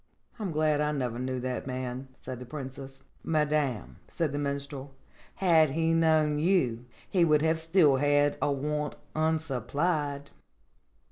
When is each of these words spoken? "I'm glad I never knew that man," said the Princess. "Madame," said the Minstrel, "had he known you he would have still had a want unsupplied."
"I'm 0.39 0.51
glad 0.51 0.81
I 0.81 0.91
never 0.93 1.19
knew 1.19 1.39
that 1.41 1.67
man," 1.67 2.07
said 2.19 2.39
the 2.39 2.45
Princess. 2.47 3.03
"Madame," 3.21 3.97
said 4.07 4.31
the 4.31 4.39
Minstrel, 4.39 4.95
"had 5.35 5.69
he 5.69 5.93
known 5.93 6.39
you 6.39 6.87
he 7.07 7.23
would 7.23 7.43
have 7.43 7.59
still 7.59 7.97
had 7.97 8.35
a 8.41 8.51
want 8.51 8.95
unsupplied." 9.15 10.31